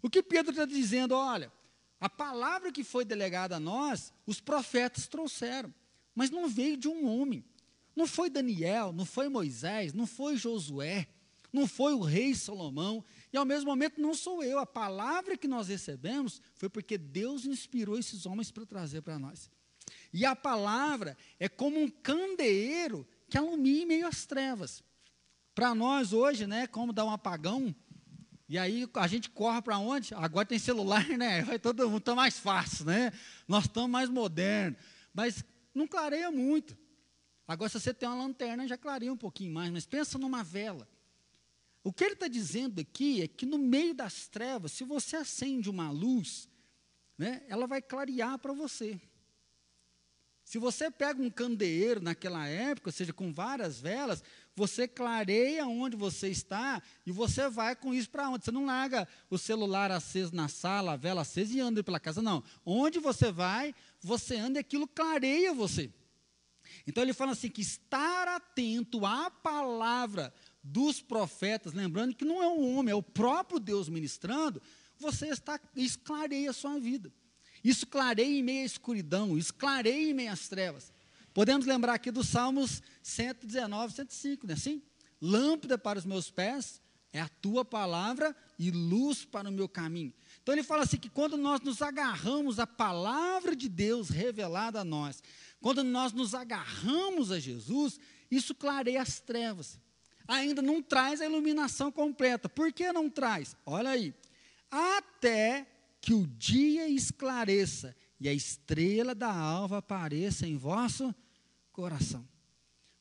[0.01, 1.15] O que Pedro está dizendo?
[1.15, 1.51] Olha,
[1.99, 5.73] a palavra que foi delegada a nós, os profetas trouxeram,
[6.15, 7.43] mas não veio de um homem.
[7.99, 11.05] Não foi Daniel, não foi Moisés, não foi Josué,
[11.51, 14.57] não foi o rei Salomão, e ao mesmo momento não sou eu.
[14.57, 19.51] A palavra que nós recebemos foi porque Deus inspirou esses homens para trazer para nós.
[20.13, 24.81] E a palavra é como um candeeiro que alumia em meio às trevas.
[25.53, 27.75] Para nós hoje, né, como dar um apagão,
[28.47, 30.13] e aí a gente corre para onde?
[30.13, 31.41] Agora tem celular, né?
[31.41, 33.11] Vai todo mundo tá mais fácil, né?
[33.45, 34.79] Nós estamos mais modernos,
[35.13, 35.43] mas
[35.75, 36.78] não clareia muito.
[37.49, 40.87] Agora, se você tem uma lanterna, já clareia um pouquinho mais, mas pensa numa vela.
[41.83, 45.67] O que ele está dizendo aqui é que no meio das trevas, se você acende
[45.67, 46.47] uma luz,
[47.17, 49.01] né, ela vai clarear para você.
[50.43, 54.23] Se você pega um candeeiro naquela época, ou seja, com várias velas,
[54.55, 58.45] você clareia onde você está e você vai com isso para onde?
[58.45, 62.21] Você não larga o celular aceso na sala, a vela acesa e anda pela casa,
[62.21, 62.43] não.
[62.63, 65.91] Onde você vai, você anda e aquilo clareia você.
[66.89, 72.47] Então ele fala assim: que estar atento à palavra dos profetas, lembrando que não é
[72.47, 74.61] um homem, é o próprio Deus ministrando,
[74.97, 77.11] você está, isso clareia a sua vida.
[77.63, 80.91] Isso clareia em meio à escuridão, isso clareia em meio às trevas.
[81.33, 84.81] Podemos lembrar aqui dos Salmos 119, 105, não é assim?
[85.21, 90.13] Lâmpada para os meus pés é a tua palavra e luz para o meu caminho.
[90.41, 94.85] Então ele fala assim que quando nós nos agarramos à palavra de Deus revelada a
[94.85, 95.21] nós,
[95.59, 99.79] quando nós nos agarramos a Jesus, isso clareia as trevas.
[100.27, 102.47] Ainda não traz a iluminação completa.
[102.47, 103.55] Por que não traz?
[103.65, 104.13] Olha aí.
[104.69, 105.67] Até
[105.99, 111.13] que o dia esclareça e a estrela da alva apareça em vosso
[111.71, 112.27] coração.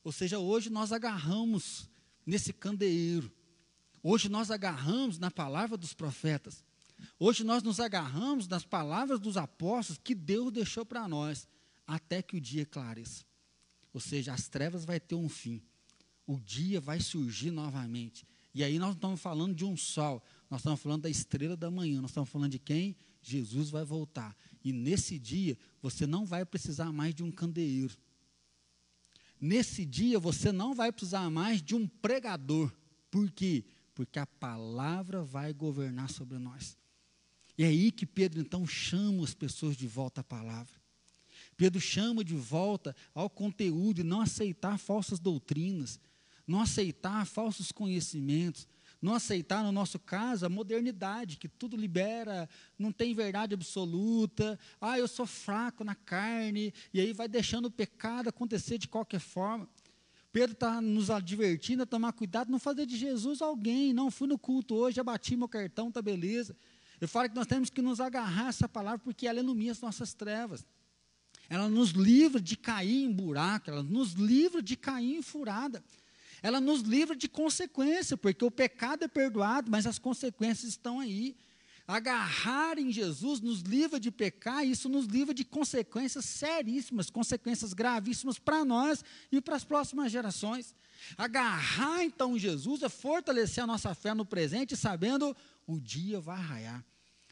[0.03, 1.89] Ou seja, hoje nós agarramos
[2.25, 3.31] nesse candeeiro.
[4.01, 6.63] Hoje nós agarramos na palavra dos profetas.
[7.19, 11.47] Hoje nós nos agarramos nas palavras dos apóstolos que Deus deixou para nós,
[11.89, 13.25] até que o dia clareça.
[13.91, 15.59] Ou seja, as trevas vai ter um fim.
[16.25, 18.27] O dia vai surgir novamente.
[18.53, 21.71] E aí nós não estamos falando de um sol, nós estamos falando da estrela da
[21.71, 22.95] manhã, nós estamos falando de quem?
[23.21, 24.35] Jesus vai voltar.
[24.63, 27.97] E nesse dia, você não vai precisar mais de um candeeiro.
[29.41, 32.71] Nesse dia, você não vai precisar mais de um pregador.
[33.09, 33.65] Por quê?
[33.95, 36.77] Porque a palavra vai governar sobre nós.
[37.57, 40.78] E é aí que Pedro, então, chama as pessoas de volta à palavra.
[41.59, 45.99] Pedro chama de volta ao conteúdo e não aceitar falsas doutrinas,
[46.47, 48.65] não aceitar falsos conhecimentos,
[49.01, 54.97] não aceitar, no nosso caso, a modernidade, que tudo libera, não tem verdade absoluta, ah,
[54.97, 59.67] eu sou fraco na carne, e aí vai deixando o pecado acontecer de qualquer forma.
[60.31, 64.39] Pedro está nos advertindo a tomar cuidado, não fazer de Jesus alguém, não fui no
[64.39, 66.55] culto hoje, já bati meu cartão, tá beleza.
[67.01, 69.81] Eu falo que nós temos que nos agarrar a essa palavra, porque ela ilumina as
[69.81, 70.65] nossas trevas.
[71.49, 75.83] Ela nos livra de cair em buraco, ela nos livra de cair em furada
[76.41, 81.35] ela nos livra de consequência, porque o pecado é perdoado, mas as consequências estão aí.
[81.87, 88.37] Agarrar em Jesus nos livra de pecar, isso nos livra de consequências seríssimas, consequências gravíssimas
[88.37, 90.75] para nós e para as próximas gerações.
[91.17, 95.35] Agarrar então em Jesus é fortalecer a nossa fé no presente, sabendo
[95.65, 96.85] o dia vai raiar.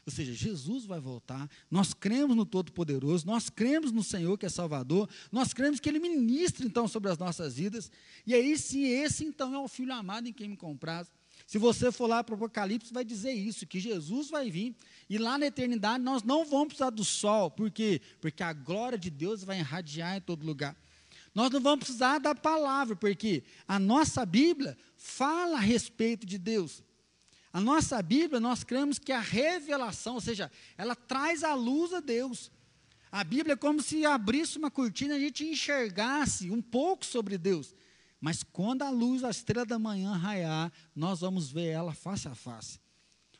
[0.08, 1.50] Ou seja, Jesus vai voltar.
[1.70, 5.98] Nós cremos no Todo-Poderoso, nós cremos no Senhor que é Salvador, nós cremos que Ele
[5.98, 7.92] ministra então sobre as nossas vidas.
[8.26, 11.12] E aí sim, esse então é o Filho amado em quem me compraz.
[11.46, 14.74] Se você for lá para o Apocalipse, vai dizer isso, que Jesus vai vir,
[15.10, 18.00] e lá na eternidade nós não vamos precisar do sol, por quê?
[18.18, 20.74] Porque a glória de Deus vai irradiar em todo lugar.
[21.34, 26.82] Nós não vamos precisar da palavra, porque a nossa Bíblia fala a respeito de Deus.
[27.52, 32.00] A nossa Bíblia, nós cremos que a revelação, ou seja, ela traz à luz a
[32.00, 32.50] Deus.
[33.10, 37.38] A Bíblia é como se abrisse uma cortina e a gente enxergasse um pouco sobre
[37.38, 37.74] Deus.
[38.20, 42.34] Mas quando a luz, a estrela da manhã raiar, nós vamos ver ela face a
[42.34, 42.78] face.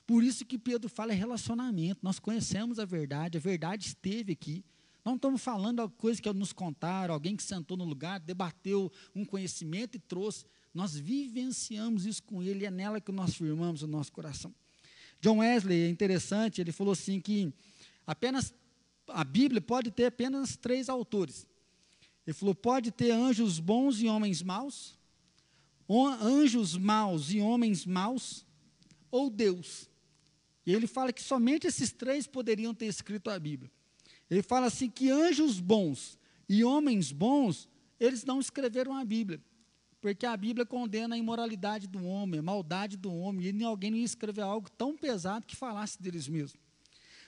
[0.07, 2.01] Por isso que Pedro fala em relacionamento.
[2.03, 4.65] Nós conhecemos a verdade, a verdade esteve aqui.
[5.05, 9.25] Não estamos falando de coisa que nos contaram, alguém que sentou no lugar, debateu um
[9.25, 10.47] conhecimento e trouxe.
[10.75, 14.55] Nós vivenciamos isso com ele e é nela que nós firmamos o nosso coração.
[15.21, 17.53] John Wesley é interessante, ele falou assim que
[18.07, 18.55] apenas
[19.09, 21.47] a Bíblia pode ter apenas três autores.
[22.27, 24.99] Ele falou: pode ter anjos bons e homens maus,
[26.21, 28.47] anjos maus e homens maus,
[29.11, 29.89] ou Deus.
[30.65, 33.71] E ele fala que somente esses três poderiam ter escrito a Bíblia.
[34.31, 37.67] Ele fala assim que anjos bons e homens bons,
[37.99, 39.41] eles não escreveram a Bíblia.
[40.09, 43.99] Porque a Bíblia condena a imoralidade do homem, a maldade do homem, e alguém não
[43.99, 46.59] ia escrever algo tão pesado que falasse deles mesmos.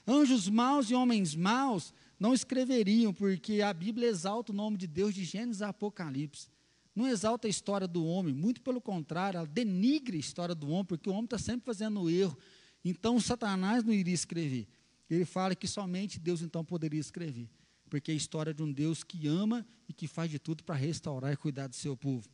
[0.07, 5.14] Anjos maus e homens maus não escreveriam, porque a Bíblia exalta o nome de Deus
[5.14, 6.49] de Gênesis a Apocalipse.
[6.97, 10.87] Não exalta a história do homem, muito pelo contrário, ela denigre a história do homem,
[10.87, 12.37] porque o homem está sempre fazendo erro.
[12.83, 14.66] Então, Satanás não iria escrever.
[15.11, 17.51] Ele fala que somente Deus então poderia escrever,
[17.90, 20.77] porque é a história de um Deus que ama e que faz de tudo para
[20.77, 22.27] restaurar e cuidar do seu povo.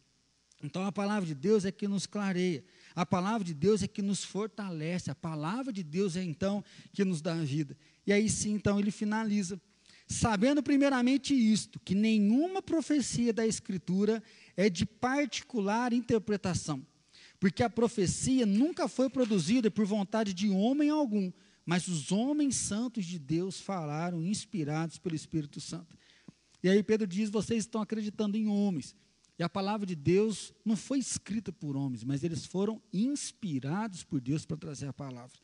[0.62, 2.64] Então a palavra de Deus é que nos clareia,
[2.94, 7.04] a palavra de Deus é que nos fortalece, a palavra de Deus é então que
[7.04, 7.76] nos dá vida.
[8.06, 9.60] E aí sim, então ele finaliza,
[10.06, 14.22] sabendo primeiramente isto, que nenhuma profecia da Escritura
[14.56, 16.84] é de particular interpretação,
[17.38, 21.30] porque a profecia nunca foi produzida por vontade de homem algum,
[21.66, 25.98] mas os homens santos de Deus falaram, inspirados pelo Espírito Santo.
[26.62, 28.94] E aí Pedro diz: vocês estão acreditando em homens.
[29.38, 34.20] E a palavra de Deus não foi escrita por homens, mas eles foram inspirados por
[34.20, 35.38] Deus para trazer a palavra.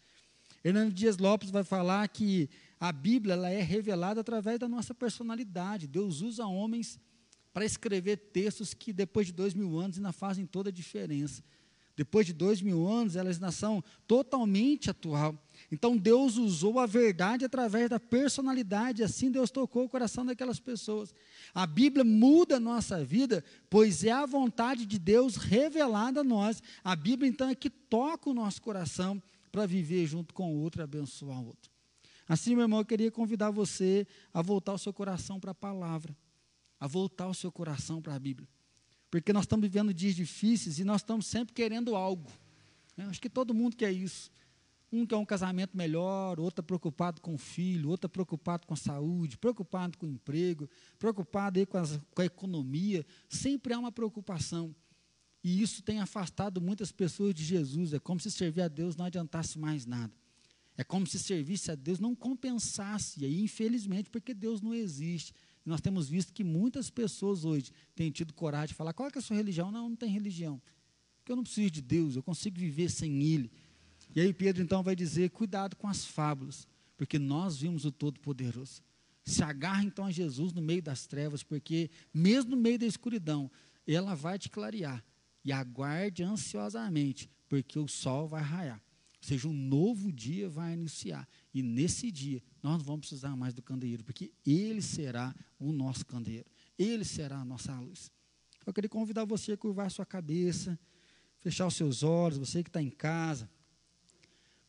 [0.65, 5.87] Hernando Dias Lopes vai falar que a Bíblia ela é revelada através da nossa personalidade.
[5.87, 6.99] Deus usa homens
[7.53, 11.43] para escrever textos que depois de dois mil anos ainda fazem toda a diferença.
[11.95, 15.37] Depois de dois mil anos, elas ainda são totalmente atual.
[15.73, 21.15] Então Deus usou a verdade através da personalidade, assim Deus tocou o coração daquelas pessoas.
[21.55, 26.63] A Bíblia muda a nossa vida, pois é a vontade de Deus revelada a nós.
[26.85, 30.83] A Bíblia então é que toca o nosso coração para viver junto com o outro
[30.83, 31.73] e abençoar o outro.
[32.29, 36.15] Assim, meu irmão, eu queria convidar você a voltar o seu coração para a palavra,
[36.79, 38.47] a voltar o seu coração para a Bíblia.
[39.11, 42.31] Porque nós estamos vivendo dias difíceis e nós estamos sempre querendo algo.
[43.09, 44.31] Acho que todo mundo quer isso.
[44.93, 49.39] Um quer um casamento melhor, outro preocupado com o filho, outro preocupado com a saúde,
[49.39, 53.05] preocupado com o emprego, preocupado aí com, as, com a economia.
[53.27, 54.75] Sempre há uma preocupação.
[55.43, 57.95] E isso tem afastado muitas pessoas de Jesus.
[57.95, 60.13] É como se servir a Deus não adiantasse mais nada.
[60.77, 63.23] É como se servisse a Deus não compensasse.
[63.23, 65.33] E aí, infelizmente, porque Deus não existe.
[65.65, 69.23] Nós temos visto que muitas pessoas hoje têm tido coragem de falar: qual é a
[69.23, 69.71] sua religião?
[69.71, 70.61] Não, não tem religião.
[71.19, 73.51] Porque eu não preciso de Deus, eu consigo viver sem Ele.
[74.14, 78.83] E aí Pedro então vai dizer: cuidado com as fábulas, porque nós vimos o Todo-Poderoso.
[79.25, 83.51] Se agarra então a Jesus no meio das trevas, porque mesmo no meio da escuridão,
[83.87, 85.05] ela vai te clarear.
[85.44, 88.81] E aguarde ansiosamente, porque o sol vai raiar.
[89.22, 91.29] Ou seja, um novo dia vai iniciar.
[91.55, 96.05] E nesse dia, nós não vamos precisar mais do candeeiro, porque ele será o nosso
[96.05, 96.51] candeeiro.
[96.77, 98.11] Ele será a nossa luz.
[98.66, 100.79] Eu queria convidar você a curvar sua cabeça,
[101.38, 103.48] fechar os seus olhos, você que está em casa.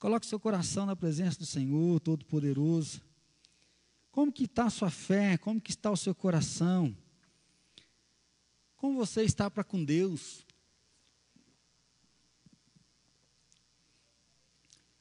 [0.03, 3.01] Coloque seu coração na presença do Senhor Todo-Poderoso.
[4.11, 5.37] Como que está a sua fé?
[5.37, 6.93] Como que está o seu coração?
[8.75, 10.45] Como você está para com Deus?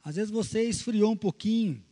[0.01, 1.83] Às vezes você esfriou um pouquinho.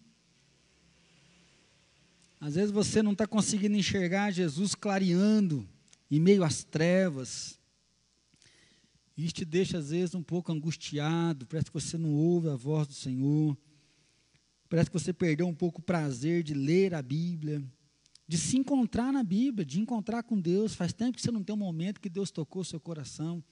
[2.40, 5.68] Às vezes você não está conseguindo enxergar Jesus clareando
[6.10, 7.60] em meio às trevas.
[9.24, 12.88] Isso te deixa, às vezes, um pouco angustiado, parece que você não ouve a voz
[12.88, 13.56] do Senhor,
[14.68, 17.64] parece que você perdeu um pouco o prazer de ler a Bíblia,
[18.28, 20.74] de se encontrar na Bíblia, de encontrar com Deus.
[20.74, 23.44] Faz tempo que você não tem um momento que Deus tocou o seu coração.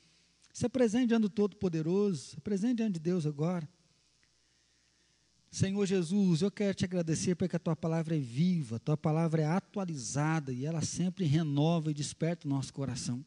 [0.54, 3.68] Se apresente diante do Todo-Poderoso, se apresente diante de Deus agora.
[5.52, 9.42] Senhor Jesus, eu quero te agradecer porque a tua palavra é viva, a tua palavra
[9.42, 13.26] é atualizada e ela sempre renova e desperta o nosso coração.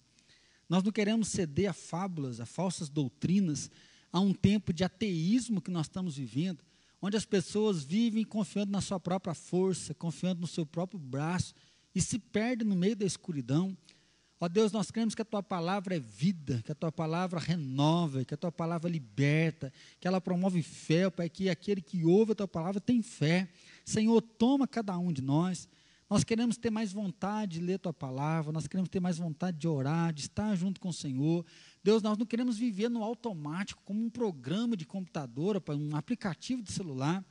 [0.69, 3.71] Nós não queremos ceder a fábulas, a falsas doutrinas,
[4.13, 6.63] a um tempo de ateísmo que nós estamos vivendo,
[7.01, 11.55] onde as pessoas vivem confiando na sua própria força, confiando no seu próprio braço
[11.95, 13.77] e se perdem no meio da escuridão.
[14.43, 18.25] Ó Deus, nós cremos que a tua palavra é vida, que a tua palavra renova,
[18.25, 22.35] que a tua palavra liberta, que ela promove fé, Pai, que aquele que ouve a
[22.35, 23.49] tua palavra tem fé.
[23.85, 25.69] Senhor, toma cada um de nós.
[26.13, 29.67] Nós queremos ter mais vontade de ler tua palavra, nós queremos ter mais vontade de
[29.67, 31.43] orar, de estar junto com o Senhor.
[31.83, 36.71] Deus, nós não queremos viver no automático, como um programa de computador, um aplicativo de
[36.71, 37.25] celular.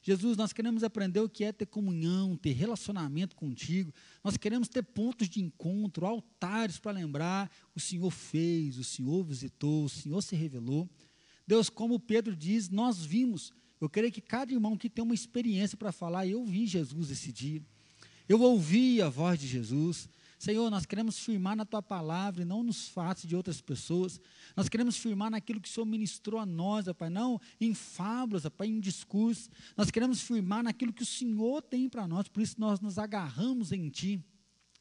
[0.00, 3.92] Jesus, nós queremos aprender o que é ter comunhão, ter relacionamento contigo.
[4.22, 9.86] Nós queremos ter pontos de encontro, altares para lembrar: o Senhor fez, o Senhor visitou,
[9.86, 10.88] o Senhor se revelou.
[11.44, 13.52] Deus, como Pedro diz, nós vimos.
[13.80, 17.32] Eu creio que cada irmão que tem uma experiência para falar, eu vi Jesus esse
[17.32, 17.60] dia.
[18.28, 20.08] Eu ouvi a voz de Jesus.
[20.38, 24.20] Senhor, nós queremos firmar na tua palavra e não nos fatos de outras pessoas.
[24.56, 28.66] Nós queremos firmar naquilo que o Senhor ministrou a nós, Pai, não em fábulas, Pai,
[28.66, 29.48] em discursos.
[29.76, 33.70] Nós queremos firmar naquilo que o Senhor tem para nós, por isso nós nos agarramos
[33.70, 34.20] em Ti.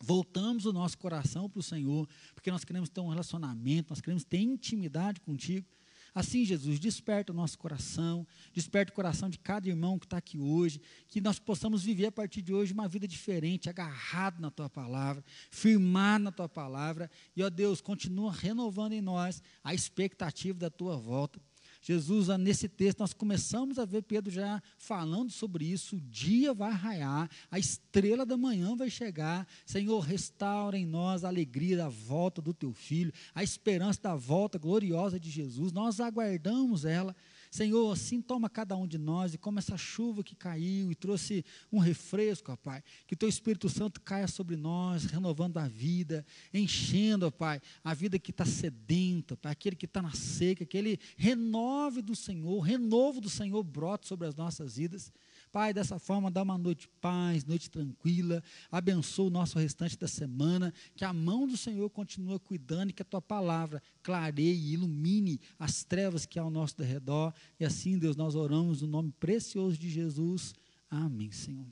[0.02, 4.24] Voltamos o nosso coração para o Senhor, porque nós queremos ter um relacionamento, nós queremos
[4.24, 5.68] ter intimidade contigo.
[6.14, 10.38] Assim, Jesus, desperta o nosso coração, desperta o coração de cada irmão que está aqui
[10.38, 14.70] hoje, que nós possamos viver a partir de hoje uma vida diferente, agarrado na tua
[14.70, 20.70] palavra, firmado na tua palavra, e ó Deus, continua renovando em nós a expectativa da
[20.70, 21.40] tua volta.
[21.82, 25.96] Jesus, nesse texto, nós começamos a ver Pedro já falando sobre isso.
[25.96, 29.48] O dia vai raiar, a estrela da manhã vai chegar.
[29.66, 34.60] Senhor, restaura em nós a alegria da volta do teu filho, a esperança da volta
[34.60, 35.72] gloriosa de Jesus.
[35.72, 37.16] Nós aguardamos ela.
[37.52, 41.44] Senhor, assim toma cada um de nós e como essa chuva que caiu e trouxe
[41.70, 47.28] um refresco, ó Pai, que teu Espírito Santo caia sobre nós, renovando a vida, enchendo,
[47.28, 50.98] ó Pai, a vida que está sedenta, Pai, aquele que está na seca, que ele
[51.18, 55.12] renove do Senhor, renovo do Senhor brote sobre as nossas vidas.
[55.52, 58.42] Pai, dessa forma, dá uma noite de paz, noite tranquila,
[58.72, 63.02] abençoa o nosso restante da semana, que a mão do Senhor continue cuidando e que
[63.02, 67.34] a tua palavra clareie e ilumine as trevas que há ao nosso redor.
[67.60, 70.54] E assim, Deus, nós oramos no nome precioso de Jesus.
[70.90, 71.72] Amém, Senhor.